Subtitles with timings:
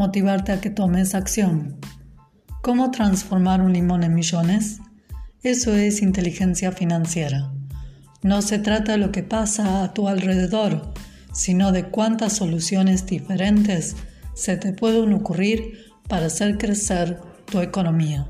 [0.00, 1.76] motivarte a que tomes acción.
[2.62, 4.80] ¿Cómo transformar un limón en millones?
[5.42, 7.52] Eso es inteligencia financiera.
[8.22, 10.94] No se trata de lo que pasa a tu alrededor,
[11.34, 13.94] sino de cuántas soluciones diferentes
[14.32, 18.26] se te pueden ocurrir para hacer crecer tu economía.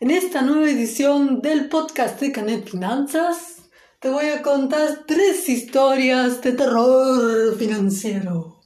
[0.00, 3.57] En esta nueva edición del podcast de Canet Finanzas,
[4.00, 8.60] te voy a contar tres historias de terror financiero.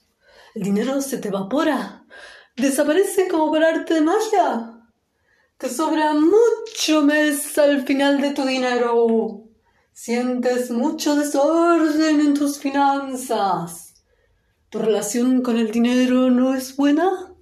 [0.54, 2.04] El dinero se te evapora,
[2.54, 4.78] desaparece como por arte de magia.
[5.56, 9.44] Te sobra mucho mes al final de tu dinero.
[9.94, 13.94] Sientes mucho desorden en tus finanzas.
[14.68, 17.34] ¿Tu relación con el dinero no es buena?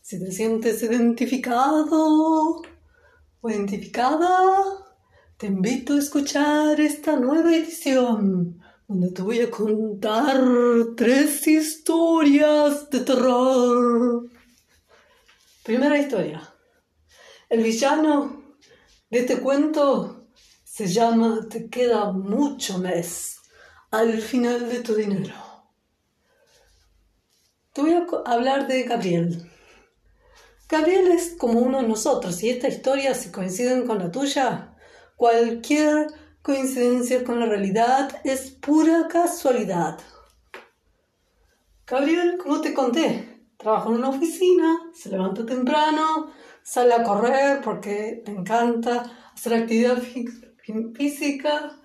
[0.00, 2.62] Si te sientes identificado
[3.40, 4.84] o identificada,
[5.36, 10.40] te invito a escuchar esta nueva edición donde te voy a contar
[10.96, 14.30] tres historias de terror.
[15.64, 16.54] Primera historia.
[17.48, 18.54] El villano
[19.10, 20.28] de este cuento
[20.62, 23.38] se llama Te queda mucho mes
[23.90, 25.34] al final de tu dinero.
[27.72, 29.50] Te voy a hablar de Gabriel.
[30.68, 34.73] Gabriel es como uno de nosotros y esta historia, si coinciden con la tuya,
[35.16, 36.08] Cualquier
[36.42, 39.98] coincidencia con la realidad es pura casualidad.
[41.86, 46.32] Gabriel, como te conté, trabaja en una oficina, se levanta temprano,
[46.62, 49.04] sale a correr porque le encanta
[49.34, 49.98] hacer actividad
[50.94, 51.78] física.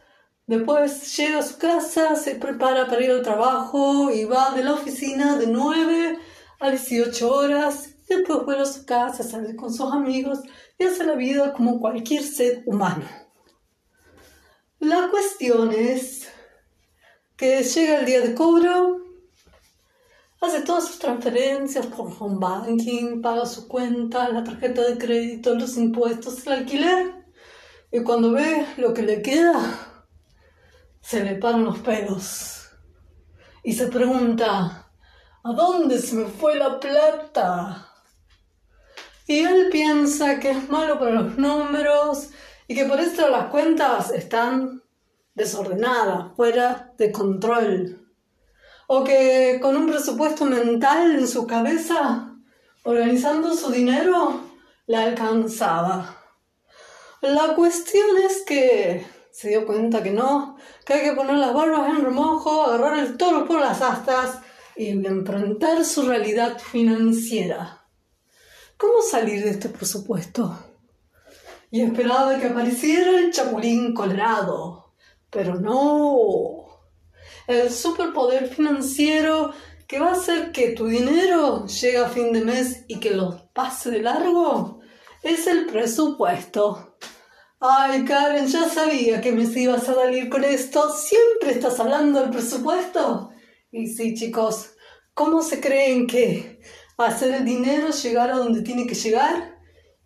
[0.48, 4.74] Después llega a su casa, se prepara para ir al trabajo y va de la
[4.74, 6.18] oficina de 9
[6.60, 7.96] a 18 horas.
[8.10, 10.40] Después vuelve a su casa, sale con sus amigos
[10.80, 13.06] y hace la vida como cualquier ser humano.
[14.80, 16.28] La cuestión es
[17.38, 18.98] que llega el día de cobro,
[20.42, 25.78] hace todas sus transferencias por home banking, paga su cuenta, la tarjeta de crédito, los
[25.78, 27.14] impuestos, el alquiler,
[27.92, 30.06] y cuando ve lo que le queda,
[31.00, 32.70] se le paran los pelos
[33.64, 34.92] y se pregunta,
[35.44, 37.89] ¿a dónde se me fue la plata?
[39.30, 42.32] Y él piensa que es malo para los números
[42.68, 44.82] y que por eso las cuentas están
[45.36, 48.10] desordenadas, fuera de control.
[48.88, 52.40] O que con un presupuesto mental en su cabeza,
[52.82, 54.42] organizando su dinero,
[54.88, 56.18] le alcanzaba.
[57.22, 60.58] La cuestión es que se dio cuenta que no,
[60.88, 64.40] que hay que poner las barbas en remojo, agarrar el toro por las astas
[64.76, 67.79] y enfrentar su realidad financiera.
[68.80, 70.58] ¿Cómo salir de este presupuesto?
[71.72, 74.94] y esperaba que apareciera el chapulín colorado.
[75.30, 76.66] Pero no.
[77.48, 79.54] El superpoder financiero
[79.88, 83.52] que va a hacer que tu dinero llegue a fin de mes y que lo
[83.54, 84.80] pase de largo
[85.24, 86.98] es el presupuesto.
[87.60, 90.96] Ay, Karen, ya sabía que me ibas a salir con esto.
[90.96, 93.32] Siempre estás hablando del presupuesto.
[93.72, 94.72] Y sí, chicos,
[95.14, 96.59] ¿cómo se creen que
[97.08, 99.60] hacer el dinero llegar a donde tiene que llegar?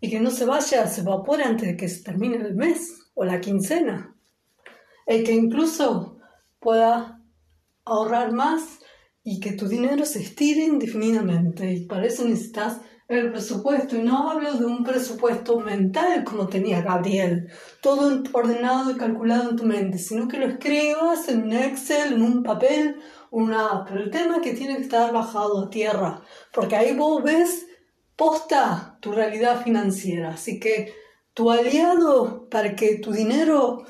[0.04, 3.24] y que no se vaya, se evapore antes de que se termine el mes o
[3.24, 4.14] la quincena.
[5.06, 6.18] El que incluso
[6.60, 7.22] pueda
[7.86, 8.80] ahorrar más
[9.22, 11.72] y que tu dinero se estire indefinidamente.
[11.72, 13.96] Y para eso necesitas el presupuesto.
[13.96, 19.56] Y no hablo de un presupuesto mental como tenía Gabriel, todo ordenado y calculado en
[19.56, 22.96] tu mente, sino que lo escribas en un Excel, en un papel,
[23.30, 26.22] una Pero el tema es que tiene que estar bajado a tierra,
[26.52, 27.66] porque ahí vos ves
[28.16, 30.30] posta tu realidad financiera.
[30.30, 30.94] Así que
[31.34, 33.84] tu aliado para que tu dinero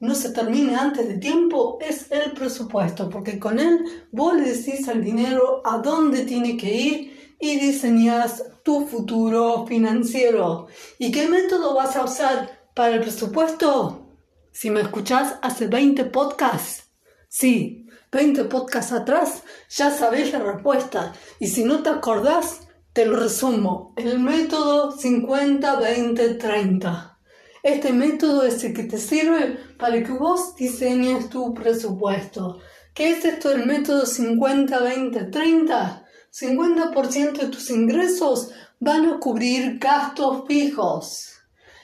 [0.00, 3.80] no se termine antes de tiempo es el presupuesto, porque con él
[4.12, 10.68] vos le decís al dinero a dónde tiene que ir y diseñas tu futuro financiero.
[10.98, 14.06] ¿Y qué método vas a usar para el presupuesto?
[14.52, 16.84] Si me escuchás hace 20 podcasts,
[17.28, 21.12] sí, 20 podcasts atrás, ya sabés la respuesta.
[21.38, 22.60] Y si no te acordás,
[22.92, 27.18] te lo resumo, el método 50-20-30.
[27.62, 32.60] Este método es el que te sirve para que vos diseñes tu presupuesto.
[32.94, 36.05] ¿Qué es esto del método 50-20-30?
[36.38, 41.32] 50% de tus ingresos van a cubrir gastos fijos.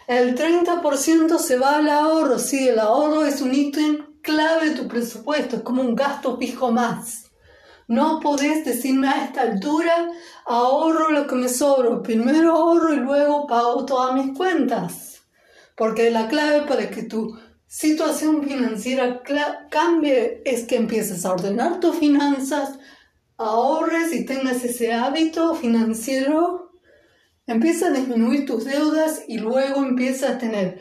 [0.06, 2.38] El 30% se va al ahorro.
[2.38, 6.70] Sí, el ahorro es un ítem clave de tu presupuesto, es como un gasto fijo
[6.70, 7.31] más.
[7.88, 10.10] No podés decirme a esta altura,
[10.44, 12.02] ahorro lo que me sobra.
[12.02, 15.22] Primero ahorro y luego pago todas mis cuentas.
[15.76, 19.22] Porque la clave para que tu situación financiera
[19.70, 22.78] cambie es que empieces a ordenar tus finanzas,
[23.42, 26.72] ahorres y tengas ese hábito financiero,
[27.46, 30.80] empieza a disminuir tus deudas y luego empieza a tener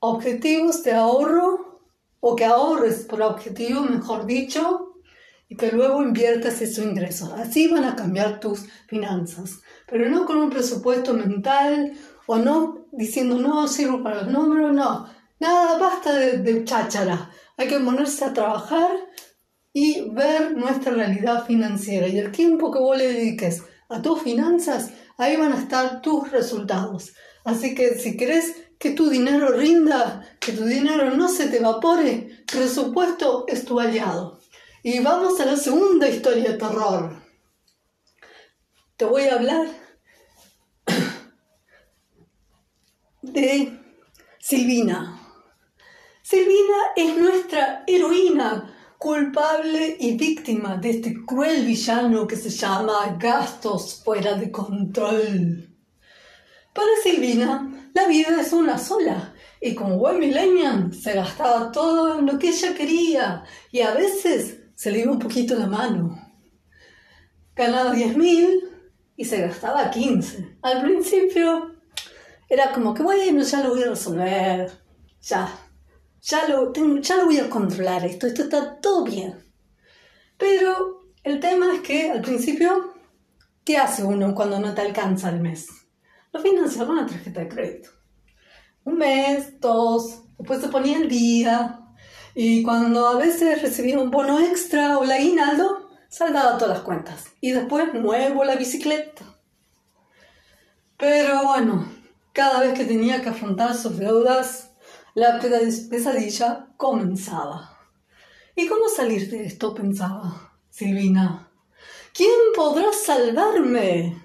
[0.00, 1.82] objetivos de ahorro
[2.20, 4.94] o que ahorres por objetivo, mejor dicho,
[5.48, 7.32] y que luego inviertas esos ingresos.
[7.32, 11.92] Así van a cambiar tus finanzas, pero no con un presupuesto mental
[12.26, 15.08] o no diciendo no sirvo para los números, no.
[15.40, 17.30] Nada, basta de, de cháchara.
[17.56, 18.90] Hay que ponerse a trabajar
[19.72, 22.08] y ver nuestra realidad financiera.
[22.08, 26.30] Y el tiempo que vos le dediques a tus finanzas, ahí van a estar tus
[26.30, 27.14] resultados.
[27.44, 32.44] Así que si querés que tu dinero rinda, que tu dinero no se te evapore,
[32.50, 34.40] presupuesto es tu aliado.
[34.82, 37.22] Y vamos a la segunda historia de terror.
[38.96, 39.66] Te voy a hablar
[43.22, 43.78] de
[44.38, 45.20] Silvina.
[46.22, 54.02] Silvina es nuestra heroína culpable y víctima de este cruel villano que se llama gastos
[54.04, 55.68] fuera de control.
[56.74, 62.26] Para Silvina, la vida es una sola y como buen millennial se gastaba todo en
[62.26, 66.18] lo que ella quería y a veces se le iba un poquito la mano.
[67.54, 68.68] Ganaba 10.000
[69.16, 70.58] y se gastaba 15.
[70.62, 71.76] Al principio
[72.48, 74.72] era como que bueno, ya lo voy a resolver,
[75.20, 75.67] ya,
[76.28, 79.34] ya lo, ya lo voy a controlar esto, esto está todo bien.
[80.36, 82.94] Pero el tema es que al principio,
[83.64, 85.68] ¿qué hace uno cuando no te alcanza el mes?
[86.32, 87.90] Lo financia con una tarjeta de crédito.
[88.84, 91.80] Un mes, dos, después se ponía el día.
[92.34, 97.24] Y cuando a veces recibía un bono extra o la aguinaldo, saldaba todas las cuentas.
[97.40, 99.24] Y después muevo la bicicleta.
[100.98, 101.90] Pero bueno,
[102.34, 104.67] cada vez que tenía que afrontar sus deudas,
[105.14, 107.78] la pesadilla comenzaba.
[108.54, 109.74] ¿Y cómo salir de esto?
[109.74, 111.50] pensaba Silvina.
[112.12, 114.20] ¿Quién podrá salvarme?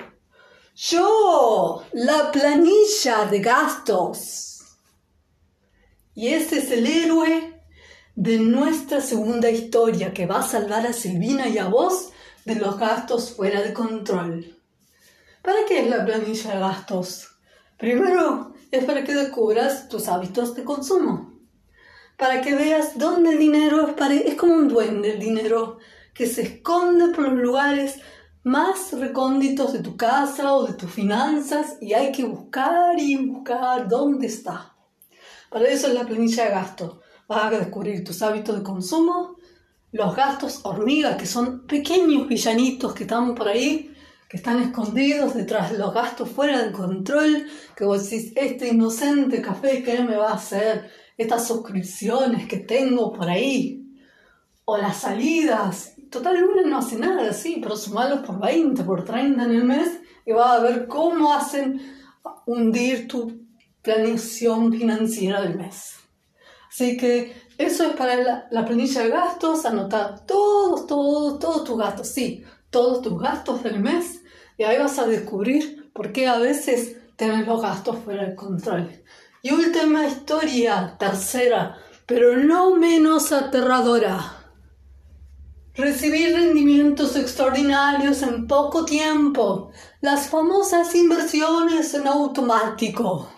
[0.75, 4.63] Yo, la planilla de gastos.
[6.15, 7.61] Y ese es el héroe
[8.15, 12.11] de nuestra segunda historia que va a salvar a Silvina y a vos
[12.45, 14.59] de los gastos fuera de control.
[15.41, 17.29] ¿Para qué es la planilla de gastos?
[17.77, 21.31] Primero, es para que descubras tus hábitos de consumo.
[22.17, 25.77] Para que veas dónde el dinero es, como un duende el dinero
[26.13, 27.99] que se esconde por los lugares
[28.43, 33.87] más recónditos de tu casa o de tus finanzas y hay que buscar y buscar
[33.87, 34.75] dónde está.
[35.51, 37.01] Para eso es la planilla de gasto.
[37.27, 39.37] Vas a descubrir tus hábitos de consumo,
[39.91, 43.92] los gastos hormiga, que son pequeños villanitos que están por ahí
[44.33, 47.45] que están escondidos detrás de los gastos fuera de control,
[47.75, 50.89] que vos decís, este inocente café, ¿qué me va a hacer?
[51.15, 53.85] Estas suscripciones que tengo por ahí,
[54.65, 55.93] o las salidas.
[56.09, 59.99] Total, uno no hace nada así, pero sumarlos por 20, por 30 en el mes
[60.25, 61.79] y vas a ver cómo hacen
[62.47, 63.39] hundir tu
[63.83, 65.93] planeación financiera del mes.
[66.71, 71.77] Así que eso es para la, la planilla de gastos, anotar todos, todos, todos tus
[71.77, 74.22] gastos, sí, todos tus gastos del mes
[74.57, 78.89] y ahí vas a descubrir por qué a veces tenés los gastos fuera de control.
[79.41, 84.39] Y última historia, tercera, pero no menos aterradora.
[85.75, 89.71] Recibir rendimientos extraordinarios en poco tiempo.
[90.01, 93.29] Las famosas inversiones en automático.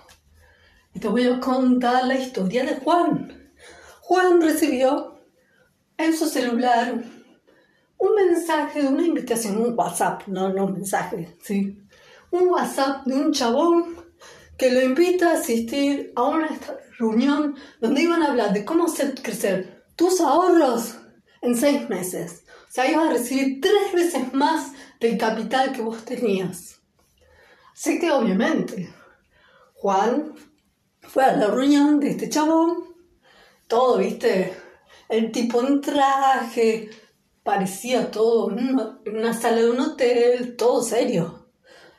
[0.93, 3.51] Y te voy a contar la historia de Juan.
[4.01, 5.19] Juan recibió
[5.98, 7.03] en su celular
[7.97, 11.81] un mensaje una invitación, un WhatsApp, no, no un mensaje, sí.
[12.31, 13.95] Un WhatsApp de un chabón
[14.57, 16.49] que lo invita a asistir a una
[16.97, 20.97] reunión donde iban a hablar de cómo hacer crecer tus ahorros
[21.41, 22.43] en seis meses.
[22.67, 26.81] O sea, ibas a recibir tres veces más del capital que vos tenías.
[27.73, 28.93] Así que obviamente,
[29.75, 30.33] Juan
[31.01, 32.85] fue a la reunión de este chabón,
[33.67, 34.53] todo, viste,
[35.09, 36.89] el tipo en traje,
[37.45, 41.45] parecía todo una, una sala de un hotel, todo serio.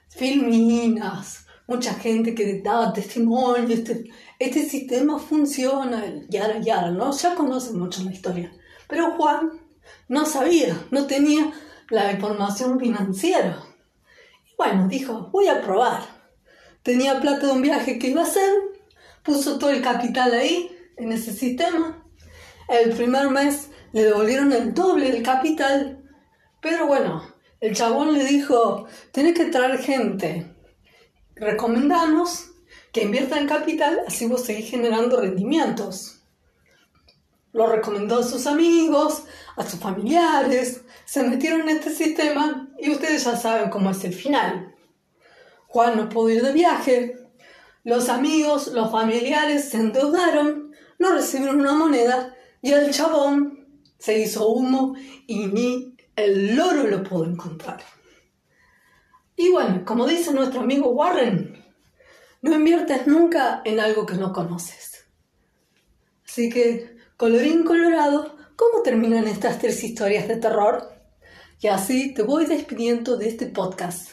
[0.08, 4.10] Filminas, mucha gente que daba testimonio, este,
[4.40, 7.16] este sistema funciona, yara, yara, ¿no?
[7.16, 8.52] Ya conocen mucho la historia.
[8.88, 9.52] Pero Juan
[10.08, 11.52] No sabía, no tenía
[11.90, 13.62] la información financiera.
[14.50, 16.02] Y bueno, dijo, voy a probar.
[16.82, 18.50] Tenía plata de un viaje que iba a hacer,
[19.22, 22.02] puso todo el capital ahí, en ese sistema.
[22.68, 26.04] El primer mes le devolvieron el doble del capital,
[26.60, 27.22] pero bueno,
[27.60, 30.54] el chabón le dijo, tenés que traer gente.
[31.34, 32.50] Recomendamos
[32.92, 36.20] que invierta en capital, así vos seguís generando rendimientos.
[37.52, 39.24] Lo recomendó a sus amigos,
[39.56, 44.12] a sus familiares, se metieron en este sistema y ustedes ya saben cómo es el
[44.12, 44.74] final.
[45.68, 47.16] Juan no pudo ir de viaje,
[47.82, 53.56] los amigos, los familiares se endeudaron, no recibieron una moneda y el chabón
[53.98, 54.94] se hizo humo
[55.26, 57.82] y ni el loro lo pudo encontrar.
[59.36, 61.62] Y bueno, como dice nuestro amigo Warren,
[62.42, 65.06] no inviertes nunca en algo que no conoces.
[66.26, 70.90] Así que, colorín colorado, ¿cómo terminan estas tres historias de terror?
[71.60, 74.10] Y así te voy despidiendo de este podcast.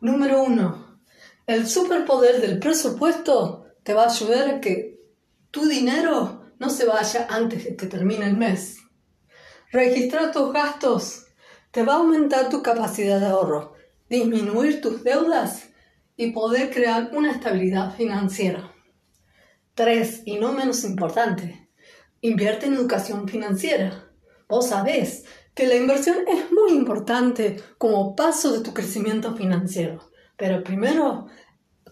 [0.00, 1.00] Número uno,
[1.46, 5.00] el superpoder del presupuesto te va a ayudar a que
[5.50, 8.79] tu dinero no se vaya antes de que termine el mes.
[9.72, 11.26] Registrar tus gastos
[11.70, 13.74] te va a aumentar tu capacidad de ahorro,
[14.08, 15.68] disminuir tus deudas
[16.16, 18.72] y poder crear una estabilidad financiera.
[19.74, 20.22] 3.
[20.24, 21.68] Y no menos importante,
[22.20, 24.10] invierte en educación financiera.
[24.48, 25.24] Vos sabés
[25.54, 30.10] que la inversión es muy importante como paso de tu crecimiento financiero.
[30.36, 31.28] Pero primero,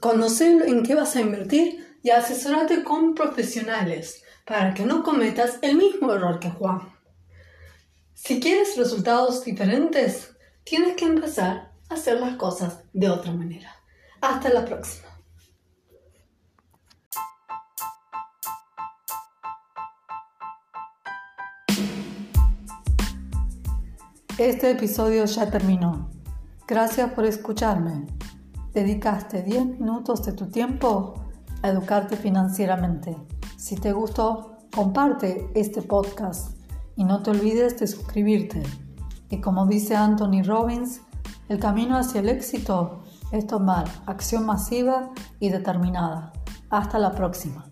[0.00, 5.76] conocer en qué vas a invertir y asesorarte con profesionales para que no cometas el
[5.76, 6.97] mismo error que Juan.
[8.20, 13.70] Si quieres resultados diferentes, tienes que empezar a hacer las cosas de otra manera.
[14.20, 15.06] Hasta la próxima.
[24.36, 26.10] Este episodio ya terminó.
[26.66, 28.04] Gracias por escucharme.
[28.72, 31.14] Dedicaste 10 minutos de tu tiempo
[31.62, 33.16] a educarte financieramente.
[33.56, 36.57] Si te gustó, comparte este podcast
[36.98, 38.60] y no te olvides de suscribirte.
[39.30, 41.00] Y como dice Anthony Robbins,
[41.48, 46.32] el camino hacia el éxito es tomar acción masiva y determinada.
[46.70, 47.66] Hasta la próxima.